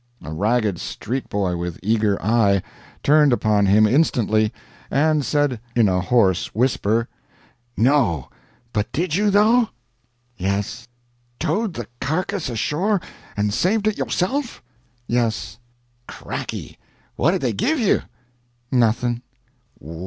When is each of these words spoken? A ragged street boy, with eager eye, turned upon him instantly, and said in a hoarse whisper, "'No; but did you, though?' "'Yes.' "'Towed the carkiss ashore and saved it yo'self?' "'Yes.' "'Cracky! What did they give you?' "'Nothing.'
A 0.23 0.33
ragged 0.33 0.79
street 0.79 1.29
boy, 1.29 1.57
with 1.57 1.77
eager 1.83 2.19
eye, 2.23 2.63
turned 3.03 3.31
upon 3.31 3.67
him 3.67 3.85
instantly, 3.85 4.51
and 4.89 5.23
said 5.23 5.59
in 5.75 5.87
a 5.87 6.01
hoarse 6.01 6.55
whisper, 6.55 7.07
"'No; 7.77 8.27
but 8.73 8.91
did 8.91 9.13
you, 9.13 9.29
though?' 9.29 9.69
"'Yes.' 10.35 10.87
"'Towed 11.37 11.75
the 11.75 11.85
carkiss 12.01 12.49
ashore 12.49 12.99
and 13.37 13.53
saved 13.53 13.85
it 13.85 13.99
yo'self?' 13.99 14.63
"'Yes.' 15.05 15.59
"'Cracky! 16.07 16.79
What 17.15 17.29
did 17.29 17.41
they 17.41 17.53
give 17.53 17.77
you?' 17.79 18.01
"'Nothing.' 18.71 19.21